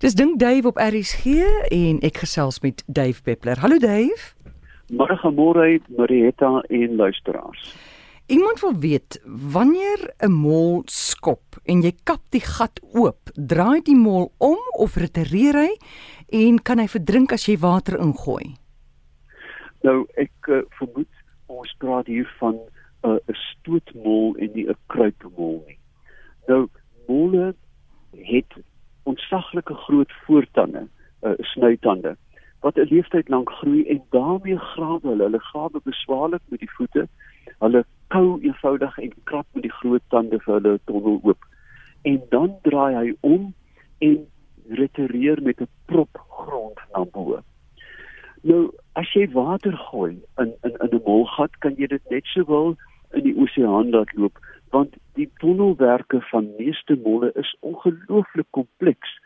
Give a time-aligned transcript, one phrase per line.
[0.00, 1.24] Dis dink Dave op RSG
[1.76, 3.58] en ek gesels met Dave Peppler.
[3.60, 4.30] Hallo Dave.
[4.88, 7.76] Môre môre Marietta en luisteraars.
[8.26, 9.20] Iemand wil weet
[9.52, 14.96] wanneer 'n mol skop en jy kap die gat oop, draai die mol om of
[14.96, 15.76] retireer hy
[16.32, 18.56] en kan hy verdrink as jy water ingooi?
[19.82, 21.12] Nou ek uh, vermoed
[21.46, 22.56] ons praat hier van
[23.04, 25.78] eh, 'n uh, stootmol en nie 'n kruipmol nie.
[26.48, 26.68] Nou
[27.06, 27.54] molle
[28.16, 28.48] het
[29.02, 30.88] ontsaglike groot voortande,
[31.22, 32.16] uh, snuitande
[32.60, 37.08] wat 'n leeftyd lank groei en daarmee grawe hulle, hulle grawe beswaarlik met die voete.
[37.58, 41.44] Hulle kou eenvoudig en krap met die groot tande vir hulle tonnel oop.
[42.02, 43.54] En dan draai hy om
[43.98, 44.26] en
[44.68, 47.40] retireer met 'n prop grond na bo.
[48.42, 52.76] Nou, as jy water gooi in in in 'n molgat, kan jy dit net sowel
[53.12, 54.38] in die oseaan laat loop
[54.70, 59.20] want die tonnelwerke van meeste molle is ongelooflik kompleks.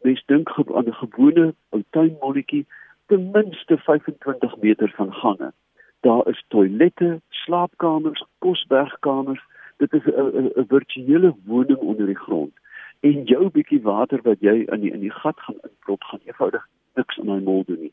[0.00, 2.66] Mens dink aan 'n gewone ou tuinmolletjie
[3.06, 5.52] ten minste 25 meter van gange.
[6.00, 9.42] Daar is toilette, slaapkamers, kosbergkamers.
[9.76, 12.52] Dit is 'n virtuele woning onder die grond.
[13.00, 16.68] En jou bietjie water wat jy in die in die gat gaan inprop, gaan eenvoudig
[16.94, 17.92] niks in daai mol doen nie.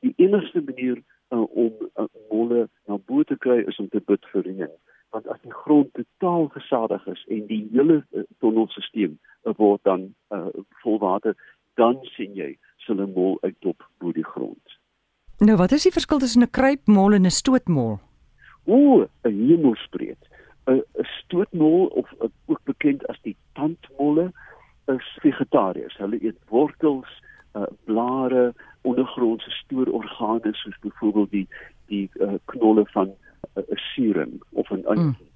[0.00, 4.26] Die enigste manier uh, om uh, molle na bo te kry is om te bid
[4.32, 4.70] vir reën
[5.14, 10.08] want as die grond totaal gesadig is en die hele uh, tonnelstelsel uh, word dan
[10.34, 10.50] uh,
[10.82, 11.36] vol water
[11.80, 12.54] dan sien jy
[12.88, 14.78] 'n mol uitdop bo die grond.
[15.40, 17.98] Nou wat is die verskil tussen 'n kruipmol en 'n stootmol?
[18.66, 20.22] O, 'n hemelsbreed.
[20.66, 24.32] 'n stootmol of uh, ook bekend as die tandmolle
[24.86, 25.96] is vegetariërs.
[25.96, 27.08] Hulle eet wortels,
[27.56, 31.48] uh, blare, ondergrondse stoororgane soos byvoorbeeld die
[31.86, 34.42] die uh, knolle van 'n uh, suuring
[34.74, 35.26] of 'n antjie.
[35.26, 35.32] Mm.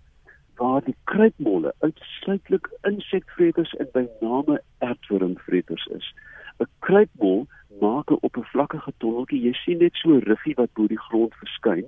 [0.55, 6.14] Waar die kruipmolle uitsluitlik insekvreters en by name aardwurmvreters is.
[6.58, 7.47] 'n Kruipmol
[7.80, 9.41] maak 'n oppervlakkige tonneltjie.
[9.41, 11.86] Jy sien net so 'n riffie wat bo die grond verskyn.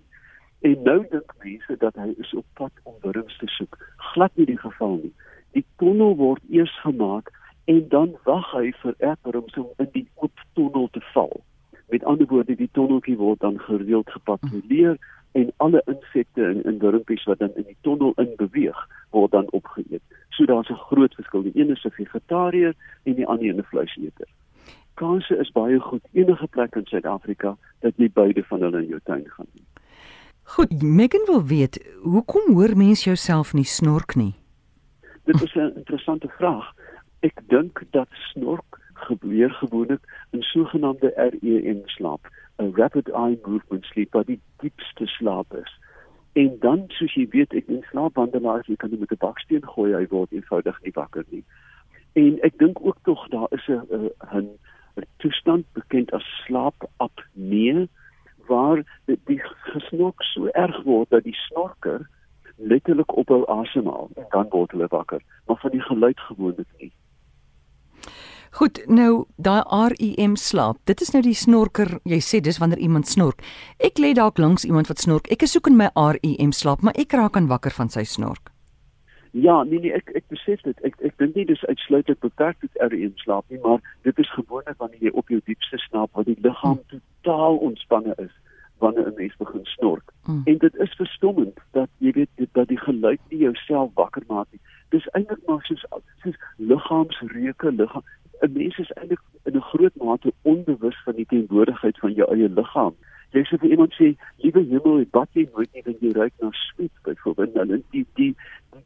[0.61, 3.79] En nou dink mense dat hy is op pad om wurms te soek.
[3.97, 5.13] Glad nie die geval nie.
[5.53, 7.31] Die tonnel word eers gemaak
[7.65, 11.41] en dan wag hy vir aardwurms om in die oop tonnel te val.
[11.89, 14.99] Met ander woorde, die tonneltjie word dan gereeld gepatrolleer
[15.33, 19.51] en alle insekte en in wurmpies wat dan in die tonnel in beweeg word dan
[19.51, 20.03] opgeëet.
[20.29, 21.43] So daar's 'n groot verskil.
[21.43, 24.29] Die een is 'n vegetariër en die ander 'n vleiseter.
[24.95, 29.01] Kanse is baie goed enige plek in Suid-Afrika dat jy beide van hulle in jou
[29.05, 29.47] tuin gaan.
[30.43, 34.35] Goed, Megan wil weet, hoekom hoor mens jouself nie snork nie?
[35.25, 36.73] Dit is 'n interessante vraag.
[37.21, 42.29] Ek dink dat snork gebeur gewoonlik in sogenaamde REM slaap,
[42.61, 45.73] 'n rapid eye movement sleep wat die diepste slaap is.
[46.33, 49.95] En dan soos jy weet, ek in slaapwandelaars, jy kan nie met 'n baksteen gooi,
[49.95, 51.45] hy word eenvoudig nie wakker nie.
[52.13, 54.11] En ek dink ook tog daar is 'n 'n
[54.97, 57.89] 'n toestand bekend as slaapapnee
[58.47, 59.43] waar die, die
[59.73, 62.09] gesnork so erg word dat die snorker
[62.57, 66.80] letterlik ophou asemhaal en dan word hulle wakker, maar van die geluid gewoonlik nie.
[68.61, 70.77] Goed, nou daai REM slaap.
[70.85, 71.95] Dit is nou die snorker.
[72.05, 73.41] Jy sê dis wanneer iemand snork.
[73.81, 75.31] Ek lê dalk langs iemand wat snork.
[75.33, 78.53] Ek is soek in my REM slaap, maar ek raak aan wakker van sy snork.
[79.33, 80.77] Ja, nee nee, ek ek besef dit.
[80.85, 84.77] Ek ek dink nie dis uitsluitlik beperk tot REM slaap nie, maar dit is gewoonlik
[84.77, 87.01] wanneer jy op jou diepste slaap waar die liggaam hmm.
[87.25, 88.37] totaal ontspanne is
[88.85, 90.13] wanneer 'n mens begin snork.
[90.29, 90.45] Hmm.
[90.45, 94.53] En dit is verstommend dat jy weet dit, dat die geluid nie jouself wakker maak
[94.53, 94.61] nie.
[94.93, 95.85] Dis eintlik maar soos
[96.21, 98.05] soos liggaamsreuke, liggaam
[98.43, 102.49] 'n mens is eintlik in 'n groot mate onbewus van die teenwoordigheid van jou eie
[102.49, 102.95] liggaam.
[103.31, 106.49] Jy sê vir iemand sê, "Liewe hemel, bad jy nooit nie dat jy ruik na
[106.51, 108.35] sweet byvoorbeeld." Nou die die die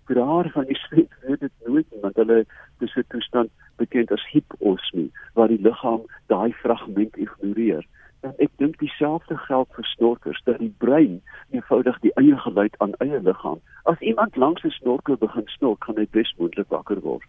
[0.05, 2.47] graad van die sweet weet dit nooit nie, want hulle
[2.79, 7.87] dis 'n toestand bekend as hyposmie waar die liggaam daai fragment ignoreer.
[8.21, 12.95] En ek dink dieselfde geld vir snorkers dat die brein eenvoudig die eie geluid aan
[13.05, 13.61] eie liggaam.
[13.85, 17.29] As iemand langs 'n snorker begin snork, gaan hy besmoontlik wakker word.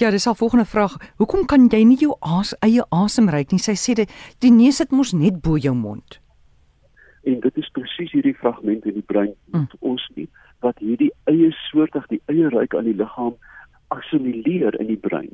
[0.00, 0.96] Ja, dis al volgende vraag.
[1.16, 3.60] Hoekom kan jy nie jou as, eie asem ruik nie?
[3.60, 6.16] Sy sê dit die neus sit mos net bo jou mond.
[7.28, 9.66] En dit is presies hierdie fragment in die brein mm.
[9.84, 10.24] ons nie
[10.64, 13.36] wat hierdie eie soortig die eie ruik aan die liggaam
[13.92, 15.28] assimileer in die brein.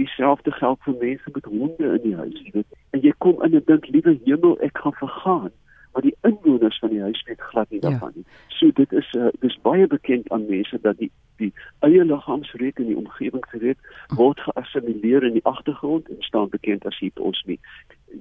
[0.00, 2.80] Dieselfde geld vir mense met honde in die huis, jy weet.
[2.96, 5.52] En jy kom in en dink, liewe hemel, ek gaan vergaan
[5.96, 7.88] maar die inwoners van die huis weet glad nie ja.
[7.88, 8.20] daarvan ja.
[8.20, 8.26] nie.
[8.58, 11.52] So dit is uh, dis baie bekend aan mense dat die die
[11.84, 17.58] eie liggaamsreuk en die omgewingsreuk word geassimileer in die agtergrond en staan bekend as hyposmie.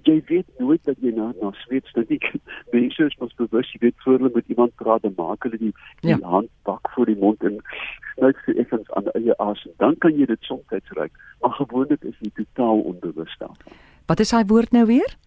[0.03, 2.19] jy weet nooit dat jy na na sweet stink nie.
[2.73, 5.73] Mense is mos bewus, jy weet voor hulle met iemand praat, dan maak hulle die,
[6.01, 6.19] die ja.
[6.23, 7.59] hand pak voor die mond en
[8.15, 9.75] snuit vir effens aan eie asem.
[9.83, 11.11] Dan kan jy dit soms ruik,
[11.41, 13.79] maar gewoonlik is jy totaal onbewus daarvan.
[14.05, 15.17] Wat is daai woord nou weer?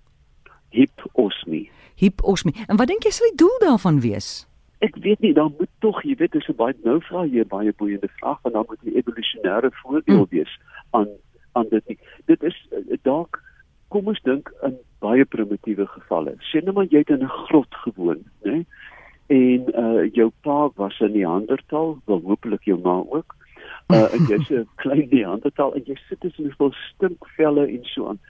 [0.75, 1.69] Hiposmie.
[1.99, 2.55] Hiposmie.
[2.67, 4.47] En wat dink jy sou die doel daarvan wees?
[4.79, 7.73] Ek weet nie, dan moet tog, jy weet, dis 'n baie nou vra hier baie
[7.73, 10.31] boeiende vraag, want dan moet die evolusionêre voordeel mm.
[10.31, 10.61] wees
[10.91, 11.09] aan
[11.53, 11.89] aan dit.
[11.89, 11.99] Nie.
[12.25, 13.43] Dit is uh, dalk
[13.89, 16.37] kom ons dink in baie primitiewe gevalle.
[16.51, 18.65] Sien nou maar jy het in 'n grot gewoon, né?
[19.27, 23.37] En uh jou pa was 'n Neandertal, wel hopelik jou ma ook.
[23.93, 28.09] Uh en jy's 'n klein Neandertal en jy sit tussen 'n vol stinkvelle en so
[28.09, 28.21] aan.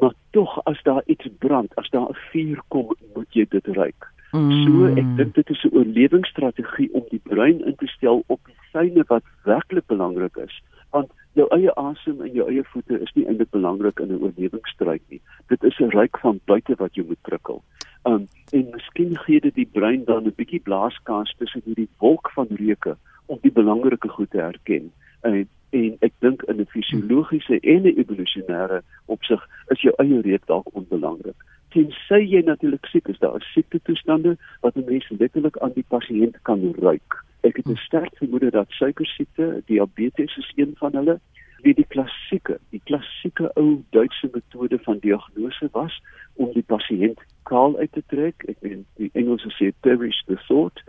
[0.00, 4.08] Maar tog as daar iets brand, as daar 'n vuur kom, moet jy dit ruik.
[4.32, 4.50] Mm.
[4.64, 8.54] So ek dink dit is 'n oorlewingsstrategie om die brein in te stel op die
[8.72, 13.26] syne wat werklik belangrik is want jou eie asem en jou eie voete is nie
[13.26, 15.20] eintlik belangrik in 'n oorlewingsstryd nie.
[15.48, 17.62] Dit is 'n ryk van buite wat jy moet prikkel.
[18.04, 22.46] Um en miskien gee dit die brein dan 'n bietjie blaaskans tussen hierdie wolk van
[22.50, 22.96] reuke
[23.26, 24.92] om die belangrike goed te herken.
[25.22, 30.46] En en ek dink in 'n fisiologiese en 'n evolusionêre opsig is jou eie reuk
[30.50, 31.36] dalk onbelangrik.
[31.70, 35.86] Tensy jy natuurlik siek is, daar is siekte toestande wat 'n mens letterlik aan die
[35.88, 37.24] pasiënt kan ruik.
[37.42, 41.20] Ek het 'n sterk vermoede dat suikersiekte, diabetes is een van hulle.
[41.62, 46.02] Wie die klassieke, die klassieke ou Duitse metode van diagnose was
[46.34, 48.44] om die pasiënt kaal uit te trek.
[48.48, 50.82] Ek weet die Engelse sê perish the thought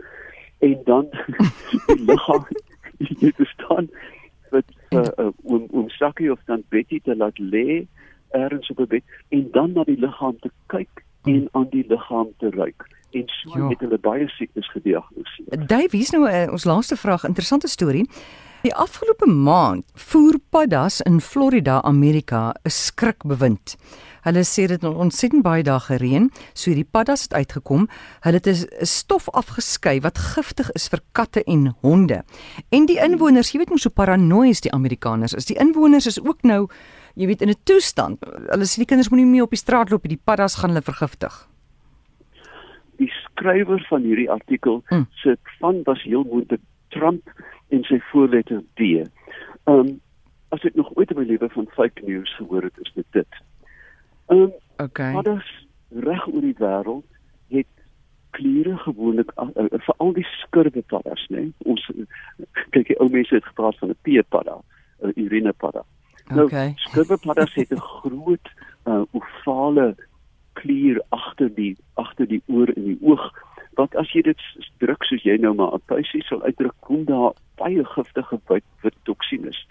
[0.62, 1.08] en dan
[1.86, 2.44] die liggaam
[2.98, 3.88] jy verstaan
[4.50, 7.86] wat uh, uh, om om sakkie of dan Betty te laat lê
[8.32, 12.28] ergens op 'n bed en dan na die liggaam te kyk en aan die liggaam
[12.38, 13.68] te ruik en so jo.
[13.68, 15.66] het hulle baie siektes gediagnoseer.
[15.66, 18.06] Dave, hier's nou uh, ons laaste vraag, interessante storie.
[18.62, 23.76] Die afgelope maand voer paddas in Florida, Amerika, 'n skrikbewind.
[24.22, 27.88] Hulle sê dit het ontsettend baie dae gereën, so hierdie paddas het uitgekom.
[28.20, 32.22] Hulle het 'n stof afgeskei wat giftig is vir katte en honde.
[32.68, 35.44] En die inwoners, jy weet mos so paranoïes die Amerikaners is.
[35.44, 36.68] Die inwoners is ook nou,
[37.14, 38.24] jy weet, in 'n toestand.
[38.24, 41.48] Hulle sê die kinders moenie meer op die straat loop, die paddas gaan hulle vergiftig
[43.02, 45.06] die skrywer van hierdie artikel hmm.
[45.22, 46.62] se van was heel moontlik
[46.94, 47.30] Trump
[47.68, 48.94] en sy voorletter D.
[49.64, 49.92] Ehm um,
[50.52, 53.38] as ek nog ooit in my lewe van fake news gehoor het, is dit dit.
[54.28, 54.50] Ehm um,
[54.84, 55.12] okay.
[55.28, 55.52] Dis
[56.04, 57.06] reg oor die wêreld
[57.56, 57.70] het
[58.36, 61.48] kliere gewoonlik uh, uh, vir al die skurwe paddas, né?
[61.68, 61.88] Ons
[62.76, 64.60] kyk die ou mense het gepraat van 'n P-padda,
[65.08, 65.56] 'n urine
[66.34, 66.72] Nou, okay.
[66.76, 68.48] skurwe paddas het 'n groot
[68.84, 69.94] uh, ovale
[70.52, 73.30] klier agter die agter die oor en die oog
[73.80, 74.42] want as jy dit
[74.82, 78.96] druk soos jy nou maar 'n puisie sal uitdruk kom daar baie giftige wit, wit
[79.02, 79.66] toksines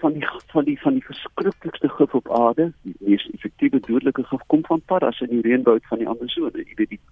[0.00, 4.46] van die van die van die verskriklikste gif op aarde die mees effektiewe dodelike gif
[4.46, 7.02] kom van paddas in die reënwoud van die Amazone jy weet die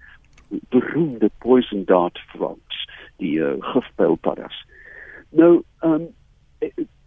[0.68, 2.86] beroemde poison dart frogs
[3.16, 4.64] die uh, gifpyl paddas
[5.30, 6.08] nou ehm um,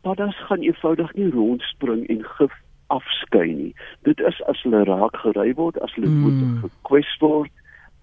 [0.04, 2.54] paddas gaan eenvoudig nie rondspring en gif
[2.94, 3.74] afskei nie.
[4.08, 6.58] Dit is as hulle raak gery word, as hulle moet mm.
[6.66, 7.52] gekwes word,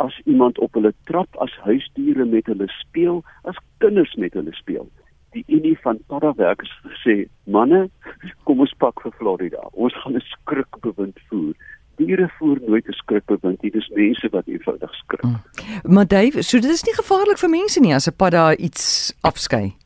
[0.05, 4.88] as iemand op hulle trap, as huisdiere met hulle speel, as kinders met hulle speel.
[5.37, 6.73] Die Unie van Paddawerkers
[7.05, 7.85] sê, manne,
[8.49, 9.69] kom ons pak vir Florida.
[9.73, 11.55] Ons gaan 'n skrikbewind voer.
[12.00, 13.70] Diere voer nooit 'n skrikbewind nie.
[13.70, 15.23] Dis mense wat eenvoudig skrik.
[15.23, 15.38] Mm.
[15.85, 19.76] Maar Dave, so dit is nie gevaarlik vir mense nie as 'n padda iets afskei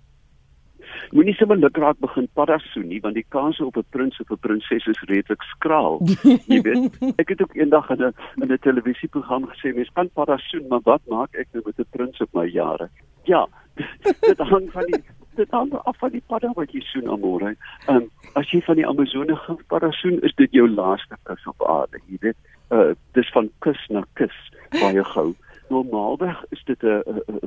[1.15, 4.41] moenie sommer lukraak begin paddas soen nie want die kans op 'n prins of 'n
[4.47, 6.01] prinses is redelik skraal.
[6.53, 10.49] Jy weet, ek het ook eendag in 'n in 'n televisieprogram gesê mens kan paddas
[10.51, 12.89] soen, maar wat maak ek nou met 'n prins op my jare?
[13.25, 13.47] Ja,
[14.31, 15.03] dit hang van die
[15.35, 17.57] dit hang af van die padda wat jy soen amore.
[17.87, 21.47] Ehm um, as jy van die Amazone gaan paddas soen, is dit jou laaste kus
[21.47, 22.37] op aarde, jy weet.
[22.71, 24.35] Uh dis van kus na kus
[24.71, 25.35] baie gou
[25.69, 27.03] normaalweg is dit 'n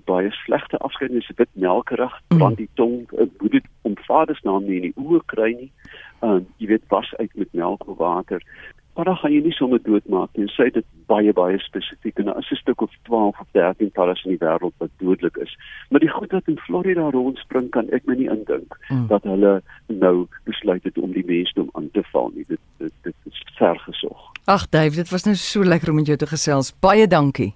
[0.05, 2.37] baie slegte afskeid as dit melkerig mm.
[2.37, 3.09] brand die tong
[3.39, 5.71] moet dit om vaders naam nie in die oë kry nie.
[6.19, 8.41] Ehm uh, jy weet was uit met melk of water.
[8.97, 10.47] Maar dan gaan jy nie sommer doodmaak nie.
[10.49, 14.31] Sê dit baie baie spesifiek en as 'n stuk of 12 of 13 paddas in
[14.31, 15.57] die wêreld wat dodelik is.
[15.89, 19.07] Maar die goed wat in Florida rondspring kan ek my nie indink mm.
[19.07, 22.45] dat hulle nou besluit het om die mensdom aan te val nie.
[22.47, 24.31] Dit dit, dit is ver gesog.
[24.45, 26.73] Ag Dave, dit was nou so lekker om met jou te gesels.
[26.79, 27.53] Baie dankie.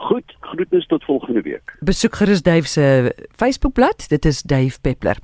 [0.00, 1.76] Goed, groetnis tot volgende week.
[1.80, 4.08] Besoek gerus Dave se Facebookblad.
[4.08, 5.16] Dit is Dave Peppler.